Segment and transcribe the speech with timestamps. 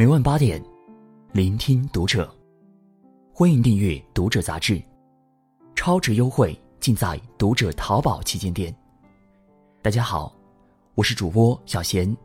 [0.00, 0.58] 每晚八点，
[1.30, 2.34] 聆听读者。
[3.34, 4.82] 欢迎订阅《读者》杂志，
[5.74, 8.74] 超值优惠尽在《读者》淘宝旗舰店。
[9.82, 10.34] 大家好，
[10.94, 12.16] 我是主播小贤，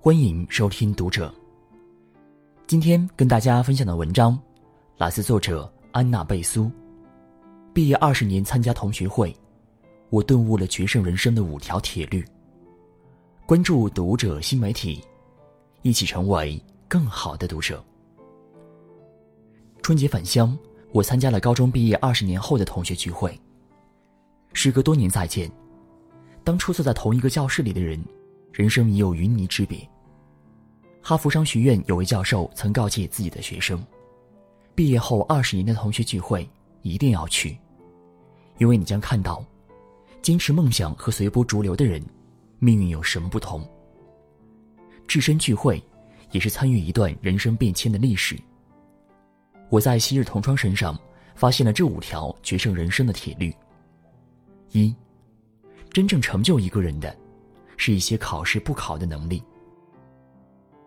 [0.00, 1.28] 欢迎收听《读者》。
[2.66, 4.38] 今天跟大家分享的文章
[4.96, 6.70] 来自作者安娜贝苏。
[7.74, 9.36] 毕业二十年参加同学会，
[10.08, 12.24] 我顿悟了决胜人生的五条铁律。
[13.44, 15.04] 关注《读者》新媒体，
[15.82, 16.58] 一起成为。
[16.88, 17.84] 更好的读者。
[19.82, 20.56] 春节返乡，
[20.90, 23.38] 我参加了高中毕业二十年后的同学聚会。
[24.54, 25.52] 时隔多年再见，
[26.42, 28.02] 当初坐在同一个教室里的人，
[28.52, 29.86] 人生已有云泥之别。
[31.02, 33.84] 哈佛商学院有位教授曾告诫自己的学生：
[34.74, 36.48] 毕业后二十年的同学聚会
[36.80, 37.58] 一定要去，
[38.56, 39.44] 因为你将看到，
[40.22, 42.02] 坚持梦想和随波逐流的人，
[42.58, 43.62] 命运有什么不同。
[45.06, 45.82] 置身聚会。
[46.30, 48.36] 也是参与一段人生变迁的历史。
[49.70, 50.98] 我在昔日同窗身上
[51.34, 53.54] 发现了这五条决胜人生的铁律：
[54.72, 54.94] 一、
[55.90, 57.14] 真正成就一个人的，
[57.76, 59.42] 是一些考试不考的能力。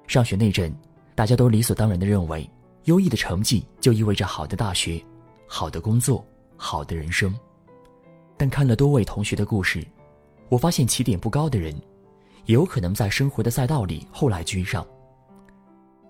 [0.08, 0.76] 上学那阵，
[1.16, 2.50] 大家都理所当然的认为，
[2.86, 5.02] 优异的成绩就意味着好的大学、
[5.48, 6.26] 好的工作、
[6.58, 7.34] 好的人生。
[8.36, 9.86] 但看了多位同学的故事，
[10.50, 11.74] 我发现起点不高的人，
[12.46, 14.86] 也有可能在生活的赛道里后来居上。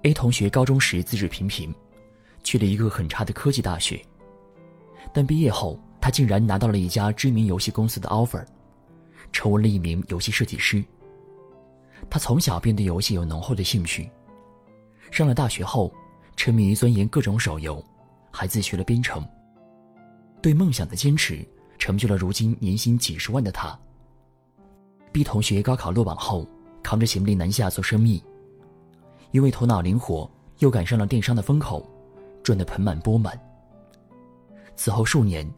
[0.04, 1.74] A 同学高中时资质平平，
[2.44, 4.04] 去了一个很差的科技大学。
[5.14, 8.44] 但毕业后，他竟然拿到了一家知名游戏公司的 offer，
[9.32, 10.84] 成为了一名游戏设计师。
[12.10, 14.10] 他从小便对游戏有浓厚的兴趣，
[15.12, 15.94] 上了大学后，
[16.36, 17.84] 沉迷于钻研各种手游，
[18.32, 19.24] 还自学了编程。
[20.42, 23.80] 对梦想的坚持，成就了如今年薪几十万的他。
[25.12, 26.48] B 同学高考落榜后，
[26.82, 28.24] 扛着行李南下做生意。
[29.32, 30.30] 因为头脑灵活，
[30.60, 31.90] 又赶上了电商的风口，
[32.44, 33.40] 赚得盆满钵满。
[34.76, 35.50] 此后数年，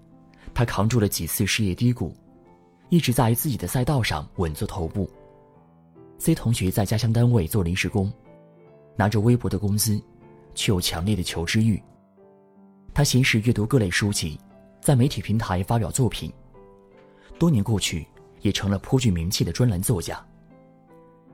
[0.53, 2.15] 他扛住了几次事业低谷，
[2.89, 5.09] 一直在自己的赛道上稳坐头部。
[6.19, 8.11] C 同学在家乡单位做临时工，
[8.95, 10.01] 拿着微薄的工资，
[10.55, 11.81] 却有强烈的求知欲。
[12.93, 14.39] 他闲时阅读各类书籍，
[14.79, 16.31] 在媒体平台发表作品。
[17.39, 18.07] 多年过去，
[18.41, 20.23] 也成了颇具名气的专栏作家。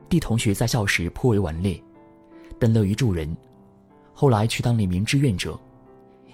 [0.07, 1.79] D 同学在校时颇为顽劣。
[2.59, 3.35] 但乐于助人，
[4.13, 5.57] 后来去当了一名志愿者，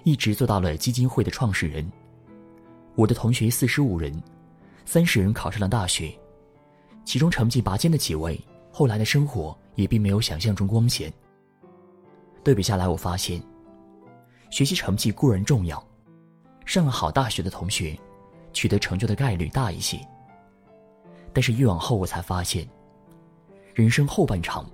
[0.02, 1.88] 一直做到了基金会的创始人。
[2.96, 4.12] 我的同学四十五人，
[4.84, 6.12] 三十人考上了大学，
[7.04, 8.40] 其中成绩拔尖的几位，
[8.72, 11.12] 后来的生活也并没有想象中光鲜。
[12.42, 13.40] 对比下来，我发现，
[14.50, 15.84] 学习成绩固然重要，
[16.64, 17.96] 上了好大学的同学，
[18.52, 19.98] 取得成就的概率大一些。
[21.32, 22.66] 但是越往后，我才发现，
[23.74, 24.68] 人生后半场。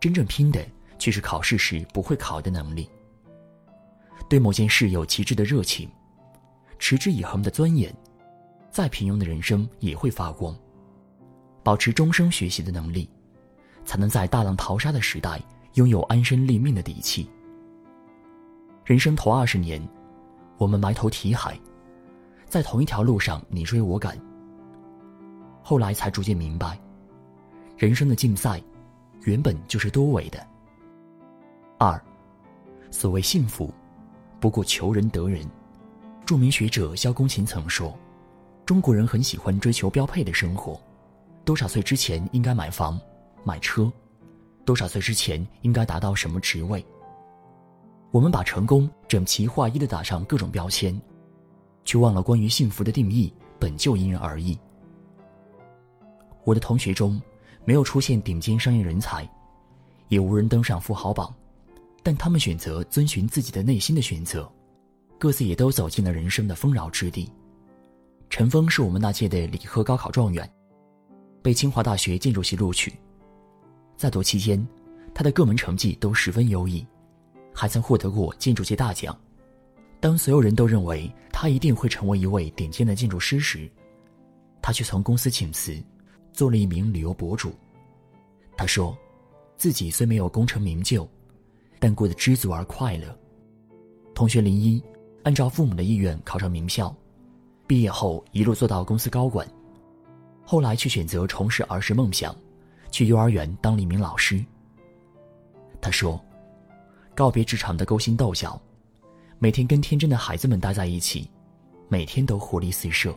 [0.00, 0.66] 真正拼的
[0.98, 2.88] 却是考试时不会考的能力。
[4.28, 5.88] 对某件事有极致的热情，
[6.78, 7.94] 持之以恒的钻研，
[8.70, 10.56] 再平庸的人生也会发光。
[11.62, 13.10] 保持终生学习的能力，
[13.84, 15.38] 才能在大浪淘沙的时代
[15.74, 17.28] 拥有安身立命的底气。
[18.84, 19.86] 人生头二十年，
[20.56, 21.58] 我们埋头题海，
[22.46, 24.18] 在同一条路上你追我赶。
[25.62, 26.80] 后来才逐渐明白，
[27.76, 28.62] 人生的竞赛。
[29.22, 30.46] 原本就是多维的。
[31.78, 32.00] 二，
[32.90, 33.72] 所谓幸福，
[34.38, 35.46] 不过求人得人。
[36.24, 37.96] 著名学者萧公琴曾说
[38.64, 40.80] ：“中国人很喜欢追求标配的生活，
[41.44, 43.00] 多少岁之前应该买房、
[43.44, 43.90] 买车，
[44.64, 46.84] 多少岁之前应该达到什么职位。
[48.10, 51.00] 我们把成功整齐划一的打上各种标签，
[51.84, 54.58] 却忘了关于幸福的定义本就因人而异。”
[56.44, 57.20] 我的同学中。
[57.64, 59.28] 没有出现顶尖商业人才，
[60.08, 61.32] 也无人登上富豪榜，
[62.02, 64.50] 但他们选择遵循自己的内心的选择，
[65.18, 67.30] 各自也都走进了人生的丰饶之地。
[68.28, 70.48] 陈峰是我们那届的理科高考状元，
[71.42, 72.92] 被清华大学建筑系录取，
[73.96, 74.64] 在读期间，
[75.14, 76.86] 他的各门成绩都十分优异，
[77.52, 79.16] 还曾获得过建筑界大奖。
[80.00, 83.70] 当所有人都认为他一定会成为一位顶尖的建筑师时，
[84.62, 85.76] 他却从公司请辞。
[86.40, 87.52] 做了一名旅游博主，
[88.56, 88.96] 他说，
[89.58, 91.06] 自己虽没有功成名就，
[91.78, 93.14] 但过得知足而快乐。
[94.14, 94.82] 同学林一，
[95.22, 96.96] 按照父母的意愿考上名校，
[97.66, 99.46] 毕业后一路做到公司高管，
[100.42, 102.34] 后来却选择重拾儿时梦想，
[102.90, 104.42] 去幼儿园当了一名老师。
[105.78, 106.18] 他说，
[107.14, 108.58] 告别职场的勾心斗角，
[109.38, 111.28] 每天跟天真的孩子们待在一起，
[111.90, 113.14] 每天都活力四射，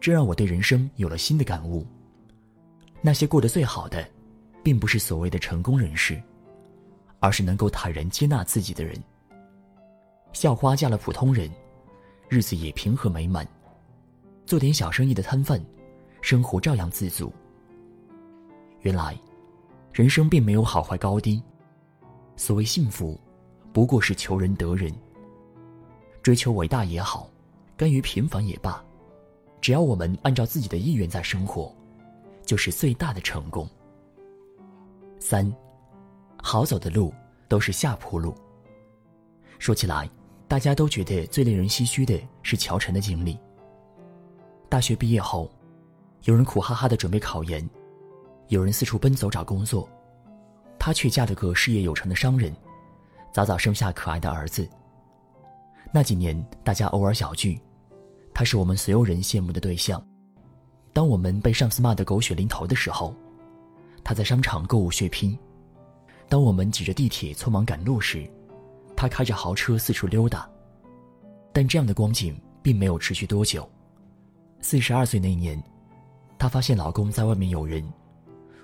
[0.00, 1.84] 这让我对人生有了新的感悟。
[3.04, 4.08] 那些过得最好的，
[4.62, 6.22] 并不是所谓的成功人士，
[7.18, 8.96] 而是能够坦然接纳自己的人。
[10.32, 11.50] 校花嫁了普通人，
[12.28, 13.44] 日子也平和美满；
[14.46, 15.60] 做点小生意的摊贩，
[16.20, 17.32] 生活照样自足。
[18.82, 19.18] 原来，
[19.92, 21.42] 人生并没有好坏高低，
[22.36, 23.20] 所谓幸福，
[23.72, 24.92] 不过是求人得人。
[26.22, 27.28] 追求伟大也好，
[27.76, 28.80] 甘于平凡也罢，
[29.60, 31.74] 只要我们按照自己的意愿在生活，
[32.44, 33.68] 就是最大的成功。
[35.18, 35.50] 三，
[36.42, 37.12] 好走的路
[37.48, 38.34] 都是下坡路。
[39.58, 40.08] 说起来，
[40.48, 43.38] 大家都觉得最令人唏嘘的是乔晨的经历。
[44.68, 45.50] 大学毕业后，
[46.24, 47.68] 有人苦哈哈的准备考研。
[48.48, 49.88] 有人四处奔走找工作，
[50.78, 52.54] 她却嫁了个事业有成的商人，
[53.32, 54.68] 早早生下可爱的儿子。
[55.92, 57.60] 那几年，大家偶尔小聚，
[58.34, 60.04] 他是我们所有人羡慕的对象。
[60.92, 63.14] 当我们被上司骂得狗血淋头的时候，
[64.04, 65.36] 他在商场购物血拼；
[66.28, 68.28] 当我们挤着地铁匆忙赶路时，
[68.96, 70.48] 他开着豪车四处溜达。
[71.52, 73.68] 但这样的光景并没有持续多久。
[74.60, 75.62] 四十二岁那年，
[76.38, 77.82] 她发现老公在外面有人。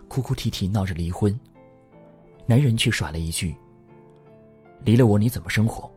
[0.08, 1.38] 哭哭啼啼闹着离婚，
[2.46, 3.54] 男人却甩了一句
[4.82, 5.90] ：“离了我你怎么生活？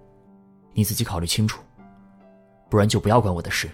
[0.73, 1.63] 你自己考虑清楚，
[2.69, 3.69] 不然就不要管我的事。”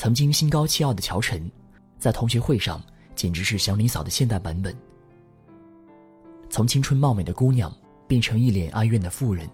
[0.00, 1.52] 曾经心高气傲的乔晨，
[1.98, 2.82] 在同学会上
[3.14, 4.74] 简直是祥林嫂的现代版本。
[6.48, 7.70] 从青春貌美的姑娘
[8.08, 9.46] 变成一脸哀怨的妇人，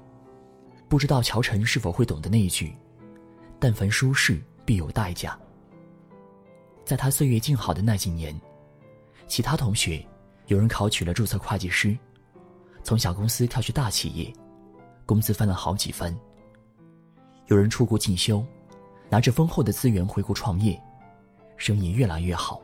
[0.89, 2.73] 不知道乔晨是否会懂得那一句
[3.59, 5.37] ：“但凡舒适，必有代价。”
[6.87, 8.41] 在他岁月静好的那几年。
[9.27, 10.07] 其他同学，
[10.47, 11.99] 有人考取了注册会计师，
[12.85, 14.33] 从小公司跳去大企业，
[15.07, 16.17] 工资翻了好几番。
[17.49, 18.47] 有人出国进修，
[19.09, 20.81] 拿着丰厚的资源回国创业，
[21.57, 22.61] 生意越来越好。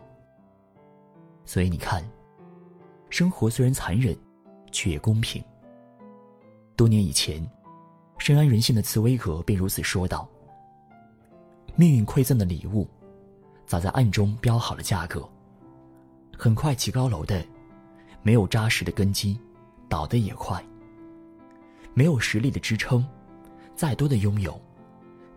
[1.44, 2.02] 所以你看，
[3.10, 4.16] 生活虽然残忍，
[4.70, 5.42] 却也公平。
[6.76, 7.46] 多年以前，
[8.18, 10.28] 深谙人性的茨威格便如此说道
[11.76, 12.88] ：“命运馈赠的礼物，
[13.66, 15.28] 早在暗中标好了价格。”
[16.38, 17.44] 很快起高楼的，
[18.22, 19.38] 没有扎实的根基，
[19.88, 20.64] 倒得也快。
[21.94, 23.06] 没有实力的支撑，
[23.76, 24.60] 再多的拥有，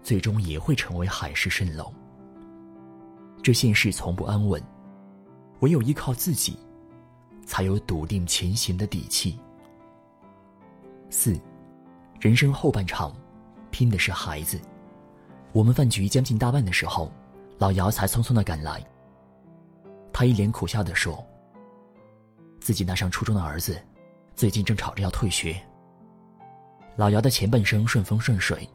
[0.05, 1.91] 最终也会成为海市蜃楼。
[3.41, 4.61] 这现世从不安稳，
[5.61, 6.59] 唯有依靠自己，
[7.43, 9.39] 才有笃定前行的底气。
[11.09, 11.35] 四，
[12.19, 13.15] 人生后半场，
[13.71, 14.61] 拼的是孩子。
[15.51, 17.11] 我们饭局将近大半的时候，
[17.57, 18.85] 老姚才匆匆的赶来。
[20.13, 21.25] 他一脸苦笑的说
[22.61, 23.81] ：“自己那上初中的儿子，
[24.35, 25.59] 最近正吵着要退学。”
[26.95, 28.69] 老姚的前半生顺风顺水，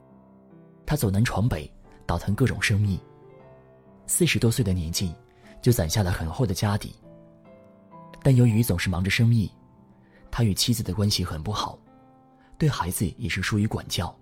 [0.91, 1.73] 他走南闯北，
[2.05, 2.99] 倒腾各种生意。
[4.09, 5.15] 四十多岁的年纪，
[5.63, 6.97] 就攒下了很厚的家底。
[8.25, 9.49] 但由于总是忙着生意，
[10.33, 11.79] 他与妻子的关系很不好，
[12.59, 14.13] 对孩子也是疏于管教。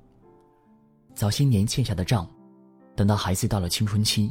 [1.14, 2.28] 早些年欠下的账，
[2.94, 4.30] 等到孩子到了青春期，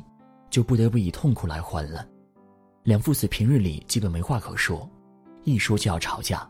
[0.52, 2.08] 就不得不以痛苦来还了。
[2.84, 4.88] 两父子平日里基本没话可说，
[5.44, 6.48] 一说就要吵架。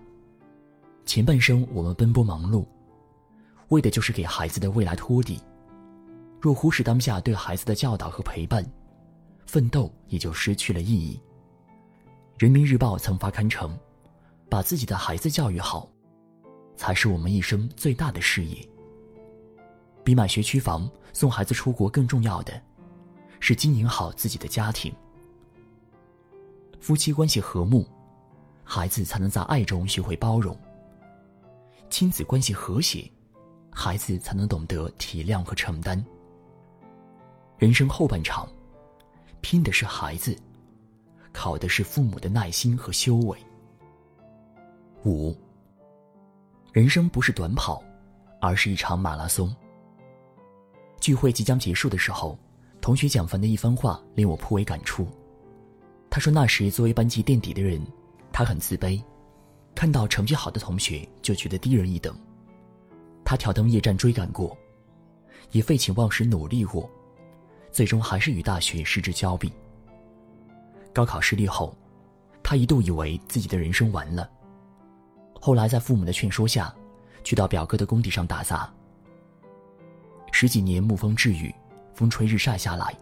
[1.06, 2.66] 前半生我们奔波忙碌，
[3.70, 5.40] 为的就是给孩子的未来托底。
[6.40, 8.64] 若忽视当下对孩子的教导和陪伴，
[9.46, 11.20] 奋斗也就失去了意义。
[12.38, 13.76] 人民日报曾发刊称
[14.48, 15.90] ：“把自己的孩子教育好，
[16.76, 18.58] 才是我们一生最大的事业。”
[20.06, 22.62] 比买学区房、送孩子出国更重要的，
[23.40, 24.94] 是经营好自己的家庭。
[26.80, 27.86] 夫妻关系和睦，
[28.64, 30.56] 孩子才能在爱中学会包容；
[31.90, 33.12] 亲子关系和谐，
[33.72, 36.02] 孩子才能懂得体谅和承担。
[37.58, 38.48] 人生后半场，
[39.42, 40.38] 拼的是孩子，
[41.34, 43.36] 考的是父母的耐心和修为。
[45.04, 45.36] 五，
[46.72, 47.84] 人生不是短跑，
[48.40, 49.54] 而是一场马拉松。
[51.00, 52.38] 聚会即将结束的时候，
[52.80, 55.08] 同学蒋凡的一番话令我颇为感触。
[56.12, 57.82] 他说：“那时作为班级垫底的人，
[58.32, 59.02] 他很自卑，
[59.74, 62.16] 看到成绩好的同学就觉得低人一等。
[63.26, 64.56] 他挑灯夜战追赶过，
[65.54, 66.88] 也废寝忘食努力过，
[67.78, 69.54] 最终还是与大学失之交臂。
[70.92, 71.78] 高考失利后，
[72.42, 74.28] 他一度以为自己的人生完了。
[75.40, 76.74] 后来在父母的劝说下，
[77.24, 78.68] 去到表哥的工地上打杂。
[80.32, 81.54] 十几年沐风栉雨，
[81.94, 82.98] 风吹日晒下来，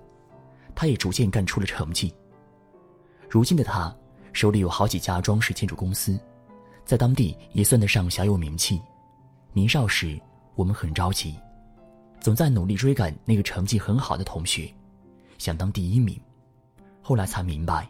[0.75, 2.13] 他也逐渐干出了成绩。”
[3.31, 3.95] 如今的他
[4.33, 6.19] 手里有好几家装饰建筑公司，
[6.83, 8.81] 在当地也算得上小有名气。
[9.53, 10.19] 年少时，
[10.53, 11.33] 我们很着急，
[12.19, 14.73] 总在努力追赶那个成绩很好的同学，
[15.37, 16.19] 想当第一名。
[17.01, 17.87] 后来才明白，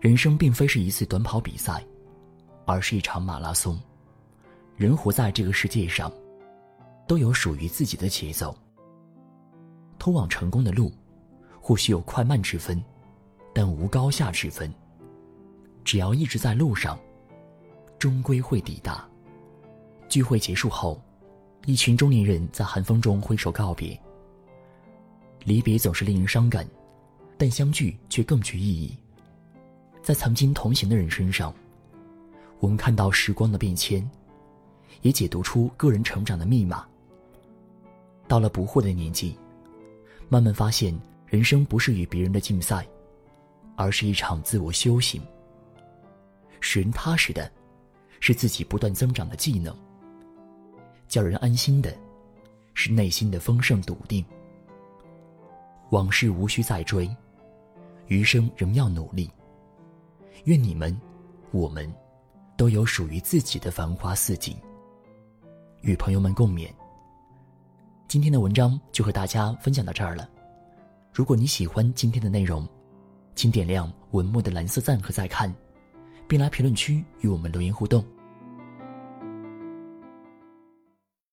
[0.00, 1.84] 人生并非是一次短跑比赛，
[2.64, 3.76] 而是一场马拉松。
[4.76, 6.10] 人活在这个世界上，
[7.06, 8.56] 都有属于自己的节奏。
[9.98, 10.92] 通往成功的路，
[11.60, 12.82] 或许有快慢之分，
[13.52, 14.72] 但无高下之分。
[15.84, 16.98] 只要一直在路上，
[17.98, 19.06] 终归会抵达。
[20.08, 21.02] 聚会结束后，
[21.66, 23.98] 一群中年人在寒风中挥手告别。
[25.44, 26.66] 离别总是令人伤感，
[27.38, 28.96] 但相聚却更具意义。
[30.02, 31.54] 在曾经同行的人身上，
[32.58, 34.08] 我们看到时光的变迁，
[35.02, 36.86] 也解读出个人成长的密码。
[38.26, 39.36] 到了不惑的年纪，
[40.28, 42.86] 慢慢发现，人生不是与别人的竞赛，
[43.76, 45.20] 而是一场自我修行。
[46.60, 47.50] 使人踏实的，
[48.20, 49.74] 是自己不断增长的技能；
[51.10, 51.92] 叫人安心的，
[52.72, 54.24] 是内心的丰盛笃定。
[55.90, 57.10] 往事无需再追，
[58.06, 59.28] 余生仍要努力。
[60.44, 60.96] 愿你们，
[61.50, 61.92] 我们，
[62.56, 64.56] 都有属于自己的繁花似锦。
[65.80, 66.70] 与朋友们共勉。
[68.06, 70.30] 今天的文章就和大家分享到这儿了。
[71.12, 72.64] 如果你喜欢今天的内容，
[73.34, 75.52] 请点亮文末的蓝色赞和再看，
[76.28, 78.04] 并来评论区与我们留言互动。